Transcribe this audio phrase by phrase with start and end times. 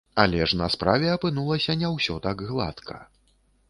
[0.21, 2.97] Але ж на справе апынулася не ўсё так гладка.